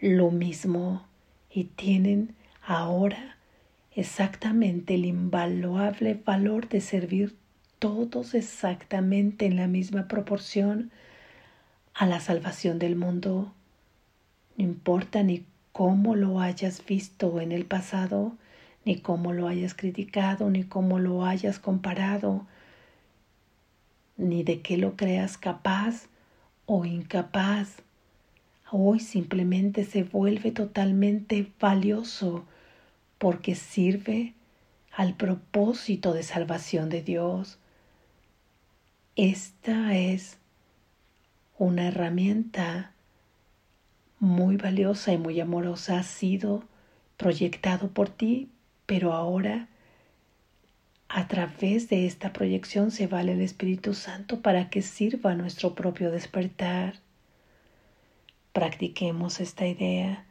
lo 0.00 0.30
mismo 0.30 1.04
y 1.50 1.64
tienen 1.64 2.36
ahora 2.64 3.36
exactamente 3.96 4.94
el 4.94 5.04
invaluable 5.04 6.14
valor 6.24 6.68
de 6.68 6.80
servir 6.80 7.34
todos 7.80 8.34
exactamente 8.34 9.46
en 9.46 9.56
la 9.56 9.66
misma 9.66 10.06
proporción 10.06 10.92
a 11.92 12.06
la 12.06 12.20
salvación 12.20 12.78
del 12.78 12.94
mundo. 12.94 13.52
No 14.56 14.64
importa 14.64 15.24
ni 15.24 15.44
cómo 15.72 16.14
lo 16.14 16.40
hayas 16.40 16.86
visto 16.86 17.40
en 17.40 17.50
el 17.50 17.64
pasado, 17.64 18.36
ni 18.84 19.00
cómo 19.00 19.32
lo 19.32 19.48
hayas 19.48 19.74
criticado, 19.74 20.50
ni 20.50 20.62
cómo 20.62 21.00
lo 21.00 21.24
hayas 21.24 21.58
comparado, 21.58 22.46
ni 24.18 24.42
de 24.42 24.60
qué 24.60 24.76
lo 24.76 24.96
creas 24.96 25.38
capaz 25.38 26.08
o 26.66 26.84
incapaz. 26.84 27.76
Hoy 28.70 29.00
simplemente 29.00 29.84
se 29.84 30.02
vuelve 30.02 30.50
totalmente 30.50 31.50
valioso 31.58 32.44
porque 33.16 33.54
sirve 33.54 34.34
al 34.92 35.14
propósito 35.14 36.12
de 36.12 36.22
salvación 36.22 36.90
de 36.90 37.02
Dios. 37.02 37.58
Esta 39.16 39.96
es 39.96 40.36
una 41.56 41.88
herramienta 41.88 42.92
muy 44.18 44.56
valiosa 44.56 45.12
y 45.12 45.18
muy 45.18 45.40
amorosa. 45.40 46.00
Ha 46.00 46.02
sido 46.02 46.64
proyectado 47.16 47.88
por 47.88 48.08
ti, 48.08 48.48
pero 48.86 49.12
ahora 49.12 49.68
a 51.08 51.26
través 51.26 51.88
de 51.88 52.06
esta 52.06 52.32
proyección 52.32 52.90
se 52.90 53.06
vale 53.06 53.32
el 53.32 53.40
Espíritu 53.40 53.94
Santo 53.94 54.40
para 54.42 54.68
que 54.68 54.82
sirva 54.82 55.32
a 55.32 55.34
nuestro 55.34 55.74
propio 55.74 56.10
despertar. 56.10 56.96
Practiquemos 58.52 59.40
esta 59.40 59.66
idea. 59.66 60.26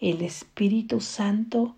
El 0.00 0.22
Espíritu 0.22 1.00
Santo 1.00 1.74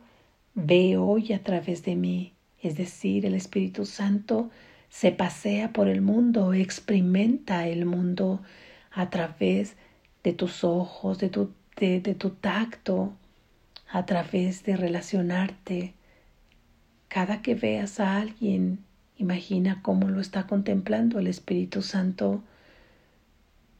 ve 0.54 0.98
hoy 0.98 1.32
a 1.32 1.42
través 1.42 1.82
de 1.82 1.96
mí, 1.96 2.34
es 2.62 2.76
decir, 2.76 3.24
el 3.24 3.34
Espíritu 3.34 3.86
Santo 3.86 4.50
se 4.90 5.10
pasea 5.10 5.72
por 5.72 5.88
el 5.88 6.02
mundo, 6.02 6.52
experimenta 6.52 7.66
el 7.66 7.86
mundo 7.86 8.42
a 8.90 9.08
través 9.08 9.76
de 10.22 10.34
tus 10.34 10.62
ojos, 10.62 11.18
de 11.18 11.30
tu, 11.30 11.52
de 11.78 12.00
tu 12.00 12.30
tacto, 12.30 13.14
a 13.90 14.04
través 14.04 14.62
de 14.64 14.76
relacionarte, 14.76 15.94
cada 17.12 17.42
que 17.42 17.54
veas 17.54 18.00
a 18.00 18.16
alguien, 18.16 18.78
imagina 19.18 19.80
cómo 19.82 20.08
lo 20.08 20.18
está 20.18 20.46
contemplando 20.46 21.18
el 21.18 21.26
Espíritu 21.26 21.82
Santo. 21.82 22.42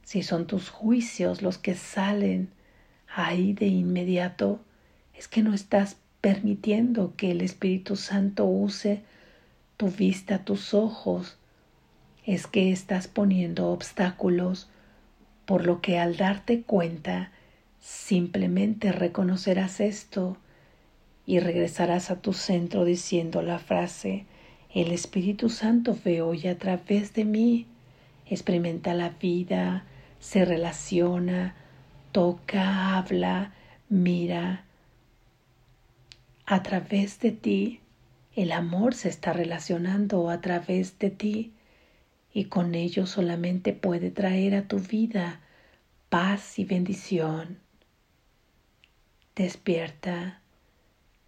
Si 0.02 0.22
son 0.22 0.46
tus 0.46 0.68
juicios 0.68 1.40
los 1.40 1.56
que 1.56 1.74
salen 1.74 2.50
ahí 3.08 3.54
de 3.54 3.68
inmediato, 3.68 4.60
es 5.16 5.28
que 5.28 5.42
no 5.42 5.54
estás 5.54 5.96
permitiendo 6.20 7.14
que 7.16 7.30
el 7.30 7.40
Espíritu 7.40 7.96
Santo 7.96 8.44
use 8.44 9.02
tu 9.78 9.88
vista, 9.88 10.44
tus 10.44 10.74
ojos. 10.74 11.38
Es 12.26 12.46
que 12.46 12.70
estás 12.70 13.08
poniendo 13.08 13.70
obstáculos, 13.70 14.68
por 15.46 15.64
lo 15.64 15.80
que 15.80 15.98
al 15.98 16.18
darte 16.18 16.60
cuenta, 16.64 17.32
simplemente 17.80 18.92
reconocerás 18.92 19.80
esto 19.80 20.36
y 21.26 21.38
regresarás 21.38 22.10
a 22.10 22.20
tu 22.20 22.32
centro 22.32 22.84
diciendo 22.84 23.42
la 23.42 23.58
frase 23.58 24.26
El 24.74 24.92
Espíritu 24.92 25.48
Santo 25.48 25.96
ve 26.04 26.22
hoy 26.22 26.46
a 26.46 26.58
través 26.58 27.14
de 27.14 27.24
mí, 27.24 27.66
experimenta 28.26 28.94
la 28.94 29.10
vida, 29.10 29.84
se 30.18 30.44
relaciona, 30.44 31.54
toca, 32.10 32.96
habla, 32.96 33.52
mira. 33.88 34.64
A 36.46 36.62
través 36.62 37.20
de 37.20 37.32
ti, 37.32 37.80
el 38.34 38.52
amor 38.52 38.94
se 38.94 39.08
está 39.08 39.32
relacionando 39.32 40.30
a 40.30 40.40
través 40.40 40.98
de 40.98 41.10
ti 41.10 41.52
y 42.32 42.44
con 42.44 42.74
ello 42.74 43.06
solamente 43.06 43.72
puede 43.72 44.10
traer 44.10 44.54
a 44.54 44.66
tu 44.68 44.78
vida 44.78 45.40
paz 46.08 46.58
y 46.58 46.64
bendición. 46.64 47.58
Despierta. 49.34 50.41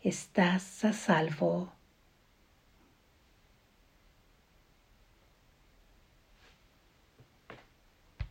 Estás 0.05 0.85
a 0.85 0.93
salvo. 0.93 1.74